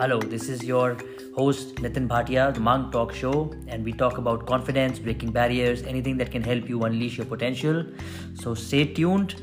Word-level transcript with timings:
Hello, 0.00 0.18
this 0.18 0.48
is 0.48 0.64
your 0.64 0.96
host 1.36 1.74
Nitin 1.74 2.08
Bhatia, 2.08 2.54
the 2.54 2.60
Monk 2.60 2.90
Talk 2.90 3.12
Show, 3.12 3.52
and 3.68 3.84
we 3.84 3.92
talk 3.92 4.16
about 4.16 4.46
confidence, 4.46 4.98
breaking 4.98 5.30
barriers, 5.30 5.82
anything 5.82 6.16
that 6.16 6.30
can 6.30 6.42
help 6.42 6.70
you 6.70 6.84
unleash 6.84 7.18
your 7.18 7.26
potential. 7.26 7.84
So 8.32 8.54
stay 8.54 8.86
tuned. 8.86 9.34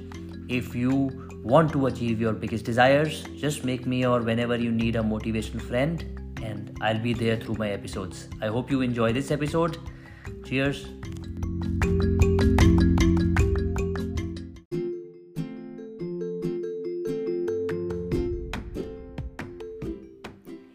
If 0.49 0.73
you 0.73 1.29
want 1.43 1.71
to 1.73 1.85
achieve 1.85 2.19
your 2.19 2.33
biggest 2.33 2.65
desires, 2.65 3.23
just 3.35 3.65
make 3.65 3.85
me 3.85 4.03
or 4.03 4.23
whenever 4.23 4.55
you 4.55 4.71
need 4.71 4.95
a 4.95 5.03
motivational 5.03 5.61
friend, 5.61 6.03
and 6.41 6.75
I'll 6.81 6.97
be 6.97 7.13
there 7.13 7.37
through 7.37 7.57
my 7.59 7.69
episodes. 7.69 8.27
I 8.41 8.47
hope 8.47 8.71
you 8.71 8.81
enjoy 8.81 9.13
this 9.13 9.29
episode. 9.29 9.77
Cheers. 10.43 10.87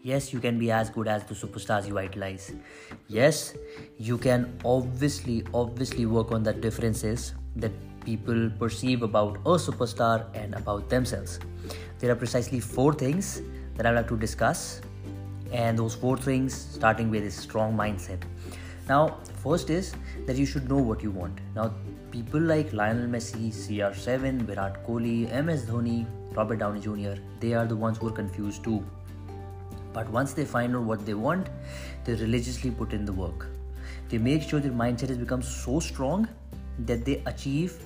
Yes 0.03 0.33
you 0.33 0.39
can 0.39 0.59
be 0.59 0.69
as 0.69 0.89
good 0.89 1.07
as 1.07 1.23
the 1.23 1.33
superstars 1.33 1.87
you 1.87 1.97
idolize. 1.97 2.53
Yes 3.07 3.55
you 3.97 4.17
can 4.17 4.59
obviously 4.65 5.45
obviously 5.53 6.05
work 6.05 6.31
on 6.33 6.43
the 6.43 6.53
differences 6.53 7.33
that 7.55 7.71
people 8.05 8.49
perceive 8.59 9.01
about 9.01 9.37
a 9.37 9.55
superstar 9.65 10.25
and 10.35 10.55
about 10.55 10.89
themselves. 10.89 11.39
There 11.99 12.11
are 12.11 12.15
precisely 12.15 12.59
four 12.59 12.93
things 12.93 13.41
that 13.75 13.85
i'd 13.85 13.95
like 13.95 14.09
to 14.09 14.17
discuss 14.17 14.81
and 15.51 15.79
those 15.79 15.95
four 15.95 16.17
things 16.17 16.53
starting 16.53 17.09
with 17.09 17.23
is 17.23 17.33
strong 17.33 17.77
mindset. 17.77 18.21
Now 18.89 19.19
first 19.41 19.69
is 19.69 19.93
that 20.25 20.35
you 20.35 20.45
should 20.45 20.67
know 20.69 20.79
what 20.79 21.01
you 21.01 21.11
want. 21.11 21.39
Now 21.55 21.73
people 22.11 22.41
like 22.41 22.73
lionel 22.73 23.07
messi 23.07 23.53
cr7 23.61 24.43
virat 24.51 24.85
kohli 24.89 25.15
ms 25.45 25.65
dhoni 25.69 25.95
robert 26.35 26.59
downey 26.65 26.83
jr 26.87 27.15
they 27.45 27.53
are 27.53 27.65
the 27.71 27.79
ones 27.85 27.97
who 27.97 28.09
are 28.09 28.17
confused 28.19 28.63
too 28.65 28.83
but 29.93 30.09
once 30.09 30.33
they 30.33 30.45
find 30.45 30.75
out 30.75 30.83
what 30.83 31.05
they 31.05 31.13
want, 31.13 31.49
they 32.05 32.13
religiously 32.13 32.71
put 32.71 32.93
in 32.93 33.05
the 33.05 33.13
work. 33.13 33.47
They 34.09 34.17
make 34.17 34.43
sure 34.43 34.59
their 34.59 34.71
mindset 34.71 35.09
has 35.09 35.17
become 35.17 35.41
so 35.41 35.79
strong 35.79 36.27
that 36.79 37.05
they 37.05 37.21
achieve 37.25 37.77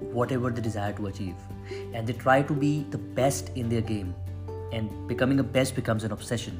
whatever 0.00 0.50
they 0.50 0.60
desire 0.60 0.92
to 0.94 1.06
achieve. 1.06 1.34
And 1.94 2.06
they 2.06 2.12
try 2.12 2.42
to 2.42 2.52
be 2.52 2.86
the 2.90 2.98
best 2.98 3.50
in 3.56 3.68
their 3.68 3.80
game. 3.80 4.14
And 4.72 5.08
becoming 5.08 5.40
a 5.40 5.42
best 5.42 5.74
becomes 5.74 6.04
an 6.04 6.12
obsession. 6.12 6.58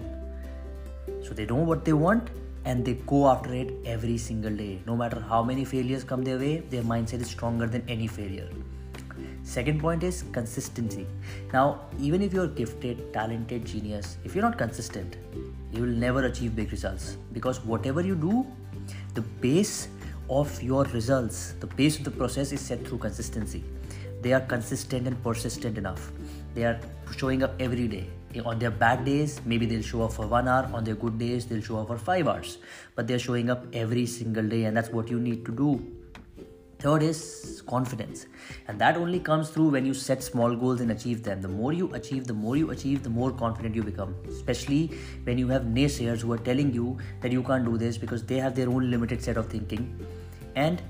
So 1.23 1.35
they 1.35 1.47
know 1.47 1.57
what 1.57 1.85
they 1.85 1.93
want 1.93 2.31
and 2.65 2.85
they 2.85 2.95
go 3.07 3.29
after 3.29 3.55
it 3.55 3.73
every 3.87 4.19
single 4.19 4.55
day. 4.55 4.81
No 4.87 4.97
matter 4.97 5.21
how 5.21 5.43
many 5.43 5.65
failures 5.65 6.05
come 6.05 6.23
their 6.23 6.39
way, 6.39 6.59
their 6.59 6.83
mindset 6.83 7.21
is 7.21 7.31
stronger 7.31 7.67
than 7.67 7.83
any 7.89 8.07
failure. 8.07 8.49
Second 9.43 9.81
point 9.81 10.03
is 10.03 10.25
consistency. 10.33 11.07
Now, 11.53 11.81
even 11.99 12.23
if 12.23 12.33
you're 12.33 12.47
gifted, 12.47 13.13
talented, 13.13 13.65
genius, 13.65 14.19
if 14.25 14.35
you're 14.35 14.45
not 14.45 14.59
consistent, 14.59 15.17
you 15.73 15.83
will 15.83 15.89
never 15.89 16.25
achieve 16.25 16.55
big 16.55 16.71
results 16.71 17.17
because 17.33 17.65
whatever 17.65 18.01
you 18.01 18.15
do, 18.15 18.47
the 19.15 19.23
base 19.23 19.89
of 20.29 20.63
your 20.63 20.85
results, 20.85 21.55
the 21.61 21.67
base 21.67 21.99
of 21.99 22.05
the 22.05 22.11
process 22.11 22.53
is 22.53 22.61
set 22.61 22.87
through 22.87 22.99
consistency. 22.99 23.65
They 24.21 24.33
are 24.33 24.41
consistent 24.41 25.07
and 25.07 25.21
persistent 25.23 25.79
enough. 25.79 26.13
They 26.55 26.65
are 26.65 26.79
showing 27.17 27.43
up 27.43 27.55
every 27.59 27.89
day. 27.89 28.09
On 28.45 28.59
their 28.59 28.71
bad 28.71 29.05
days, 29.05 29.41
maybe 29.45 29.67
they'll 29.67 29.83
show 29.83 30.03
up 30.03 30.13
for 30.13 30.27
one 30.27 30.47
hour. 30.47 30.71
On 30.73 30.85
their 30.85 30.95
good 30.95 31.19
days, 31.19 31.47
they'll 31.47 31.63
show 31.63 31.79
up 31.79 31.89
for 31.89 31.99
five 31.99 32.29
hours. 32.29 32.59
But 32.95 33.09
they're 33.09 33.19
showing 33.19 33.51
up 33.51 33.65
every 33.73 34.07
single 34.07 34.47
day, 34.47 34.65
and 34.65 34.77
that's 34.77 34.91
what 34.91 35.11
you 35.11 35.19
need 35.19 35.45
to 35.47 35.53
do 35.53 36.00
Third 36.81 37.03
is 37.03 37.63
confidence, 37.67 38.25
and 38.67 38.79
that 38.79 38.97
only 38.97 39.21
comes 39.21 39.51
through 39.51 39.69
when 39.69 39.85
you 39.85 39.93
set 39.93 40.23
small 40.23 40.57
goals 40.57 40.81
and 40.81 40.91
achieve 40.91 41.23
them. 41.23 41.43
The 41.43 41.49
more 41.49 41.75
you 41.75 41.93
achieve, 41.93 42.27
the 42.27 42.33
more 42.33 42.57
you 42.57 42.71
achieve, 42.71 43.03
the 43.03 43.11
more 43.11 43.31
confident 43.31 43.75
you 43.75 43.83
become. 43.83 44.15
Especially 44.29 44.87
when 45.25 45.37
you 45.37 45.49
have 45.49 45.65
naysayers 45.65 46.21
who 46.21 46.33
are 46.33 46.39
telling 46.39 46.73
you 46.73 46.97
that 47.21 47.33
you 47.33 47.43
can't 47.43 47.67
do 47.67 47.77
this 47.77 47.99
because 47.99 48.25
they 48.25 48.39
have 48.39 48.55
their 48.55 48.71
own 48.71 48.91
limited 48.91 49.23
set 49.23 49.37
of 49.37 49.49
thinking 49.49 49.85
and 50.57 50.83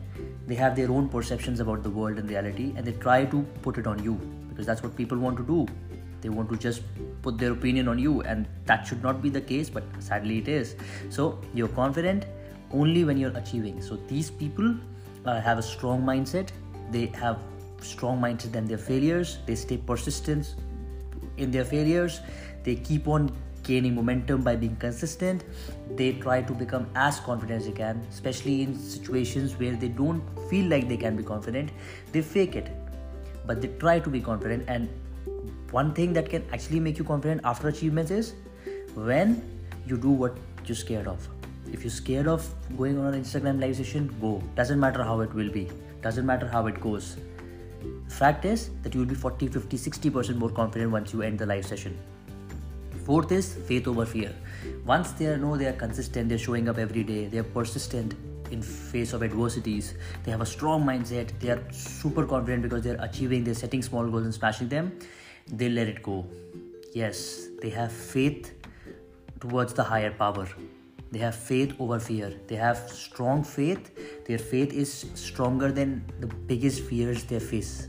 they 0.47 0.55
have 0.55 0.77
their 0.77 0.91
own 0.91 1.09
perceptions 1.09 1.61
about 1.61 1.83
the 1.83 1.91
world 1.91 2.19
and 2.19 2.29
reality, 2.29 2.73
and 2.77 2.87
they 2.87 2.93
try 2.93 3.25
to 3.25 3.43
put 3.63 3.79
it 3.79 3.87
on 3.87 4.03
you 4.03 4.15
because 4.49 4.67
that's 4.67 4.83
what 4.83 4.97
people 4.97 5.19
want 5.19 5.37
to 5.39 5.45
do. 5.45 5.67
They 6.21 6.29
want 6.29 6.51
to 6.51 6.57
just 6.57 6.83
put 7.23 7.39
their 7.39 7.53
opinion 7.53 7.89
on 7.89 7.99
you, 7.99 8.23
and 8.23 8.47
that 8.67 8.87
should 8.87 9.03
not 9.03 9.23
be 9.23 9.31
the 9.31 9.41
case, 9.41 9.71
but 9.71 9.83
sadly 9.99 10.39
it 10.39 10.49
is. 10.49 10.77
So, 11.09 11.41
you're 11.55 11.69
confident 11.69 12.27
only 12.73 13.05
when 13.05 13.17
you're 13.17 13.37
achieving. 13.37 13.81
So, 13.81 13.97
these 14.09 14.31
people 14.31 14.75
uh, 15.25 15.41
have 15.41 15.59
a 15.59 15.63
strong 15.63 16.03
mindset. 16.03 16.51
They 16.91 17.07
have 17.07 17.39
strong 17.81 18.21
mindset 18.21 18.53
than 18.53 18.67
their 18.67 18.79
failures. 18.79 19.39
They 19.47 19.55
stay 19.55 19.77
persistent 19.77 20.55
in 21.37 21.51
their 21.51 21.65
failures. 21.65 22.21
They 22.65 22.77
keep 22.77 23.09
on 23.09 23.31
gaining 23.63 23.95
momentum 23.95 24.43
by 24.43 24.57
being 24.57 24.77
consistent. 24.77 25.45
They 25.97 26.13
try 26.15 26.43
to 26.43 26.53
become 26.53 26.87
as 26.95 27.21
confident 27.21 27.61
as 27.61 27.67
they 27.67 27.73
can 27.73 28.01
especially 28.11 28.63
in 28.63 28.75
situations 28.75 29.59
where 29.59 29.77
they 29.77 29.89
don't 29.89 30.23
feel 30.49 30.67
like 30.67 30.89
they 30.89 30.97
can 30.97 31.17
be 31.17 31.23
confident. 31.23 31.71
They 32.13 32.23
fake 32.23 32.57
it 32.57 32.71
but 33.47 33.61
they 33.61 33.69
try 33.79 33.99
to 33.99 34.11
be 34.11 34.21
confident. 34.21 34.65
And 34.69 34.89
one 35.71 35.95
thing 35.95 36.13
that 36.15 36.29
can 36.29 36.45
actually 36.53 36.81
make 36.81 36.99
you 36.99 37.05
confident 37.05 37.41
after 37.45 37.69
achievements 37.69 38.11
is 38.11 38.35
when 38.95 39.43
you 39.87 39.97
do 39.97 40.11
what 40.11 40.37
you're 40.67 40.77
scared 40.77 41.07
of 41.07 41.29
if 41.73 41.83
you're 41.83 41.91
scared 41.91 42.27
of 42.27 42.47
going 42.77 42.99
on 42.99 43.15
an 43.15 43.23
Instagram 43.23 43.61
live 43.61 43.77
session, 43.77 44.15
go. 44.21 44.43
Doesn't 44.57 44.81
matter 44.81 45.03
how 45.03 45.21
it 45.21 45.33
will 45.35 45.51
be, 45.51 45.69
doesn't 46.03 46.27
matter 46.27 46.49
how 46.49 46.67
it 46.67 46.81
goes. 46.81 47.17
Fact 48.09 48.45
is 48.45 48.71
that 48.83 48.95
you 48.95 49.01
will 49.01 49.07
be 49.07 49.15
40, 49.15 49.49
50, 49.49 49.77
60% 49.77 50.37
more 50.37 50.51
confident 50.51 50.91
once 50.91 51.13
you 51.13 51.23
end 51.23 51.39
the 51.39 51.47
live 51.47 51.65
session. 51.65 51.97
Fourth 53.05 53.33
is 53.33 53.55
faith 53.67 53.89
over 53.89 54.05
fear. 54.05 54.35
Once 54.85 55.13
they 55.13 55.37
know 55.37 55.57
they 55.57 55.67
are 55.67 55.73
consistent, 55.73 56.29
they're 56.29 56.39
showing 56.39 56.69
up 56.69 56.79
every 56.79 57.03
day, 57.03 57.27
they're 57.27 57.45
persistent 57.45 58.15
in 58.51 58.61
face 58.63 59.13
of 59.13 59.23
adversities, 59.23 59.95
they 60.25 60.31
have 60.31 60.41
a 60.41 60.47
strong 60.47 60.85
mindset, 60.85 61.31
they 61.39 61.51
are 61.51 61.63
super 61.71 62.27
confident 62.27 62.63
because 62.63 62.83
they're 62.83 63.01
achieving, 63.01 63.45
they're 63.45 63.55
setting 63.55 63.83
small 63.83 64.07
goals 64.09 64.25
and 64.25 64.35
smashing 64.35 64.69
them, 64.69 64.93
they 65.47 65.69
let 65.69 65.87
it 65.87 66.03
go. 66.03 66.27
Yes, 66.93 67.47
they 67.63 67.71
have 67.71 67.93
faith 67.93 68.53
towards 69.41 69.73
the 69.73 69.85
higher 69.85 70.11
power 70.11 70.49
they 71.11 71.19
have 71.19 71.35
faith 71.35 71.75
over 71.81 71.99
fear. 71.99 72.33
They 72.47 72.57
have 72.57 72.79
strong 72.91 73.43
faith. 73.43 74.27
Their 74.27 74.39
faith 74.39 74.73
is 74.73 75.07
stronger 75.15 75.73
than 75.73 76.05
the 76.21 76.29
biggest 76.29 76.83
fears 76.83 77.25
they 77.25 77.41
face. 77.41 77.89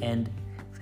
And 0.00 0.30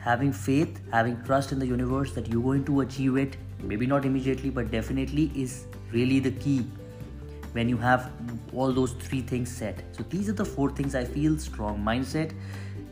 having 0.06 0.32
faith 0.32 0.80
having 0.92 1.20
trust 1.24 1.50
in 1.50 1.58
the 1.58 1.66
universe 1.66 2.12
that 2.12 2.28
you're 2.28 2.42
going 2.42 2.64
to 2.64 2.82
achieve 2.82 3.16
it 3.16 3.36
maybe 3.70 3.86
not 3.92 4.04
immediately 4.04 4.50
but 4.50 4.70
definitely 4.70 5.24
is 5.34 5.64
really 5.90 6.20
the 6.20 6.30
key 6.44 6.58
when 7.54 7.68
you 7.68 7.76
have 7.76 8.12
all 8.54 8.72
those 8.72 8.92
three 8.92 9.20
things 9.20 9.50
set. 9.50 9.82
So 9.96 10.04
these 10.08 10.28
are 10.28 10.38
the 10.44 10.44
four 10.44 10.70
things 10.70 10.94
i 10.94 11.04
feel 11.04 11.38
strong 11.38 11.82
mindset 11.90 12.34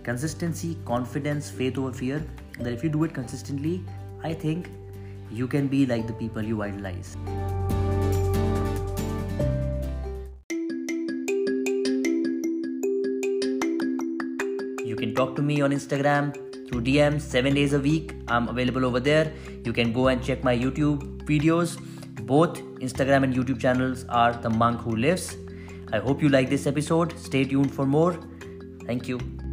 consistency 0.02 0.76
confidence 0.84 1.50
faith 1.50 1.78
over 1.78 1.92
fear. 1.92 2.24
That 2.58 2.72
if 2.72 2.82
you 2.82 2.90
do 2.90 3.04
it 3.04 3.14
consistently 3.14 3.84
i 4.22 4.32
think 4.32 4.70
you 5.30 5.46
can 5.46 5.68
be 5.68 5.86
like 5.86 6.08
the 6.08 6.18
people 6.24 6.42
you 6.42 6.62
idolize 6.62 7.16
talk 15.14 15.36
to 15.36 15.42
me 15.42 15.60
on 15.60 15.70
Instagram 15.70 16.32
through 16.68 16.82
DM 16.82 17.20
seven 17.20 17.54
days 17.54 17.72
a 17.72 17.78
week. 17.78 18.14
I'm 18.28 18.48
available 18.48 18.84
over 18.84 19.00
there. 19.00 19.32
You 19.64 19.72
can 19.72 19.92
go 19.92 20.08
and 20.08 20.22
check 20.22 20.44
my 20.44 20.56
YouTube 20.56 21.24
videos. 21.24 21.78
Both 22.26 22.60
Instagram 22.80 23.24
and 23.24 23.34
YouTube 23.34 23.60
channels 23.60 24.04
are 24.08 24.32
The 24.32 24.50
Monk 24.50 24.80
Who 24.80 24.96
Lives. 24.96 25.36
I 25.92 25.98
hope 25.98 26.22
you 26.22 26.28
like 26.28 26.50
this 26.50 26.66
episode. 26.66 27.18
Stay 27.18 27.44
tuned 27.44 27.72
for 27.72 27.86
more. 27.86 28.18
Thank 28.86 29.08
you. 29.08 29.43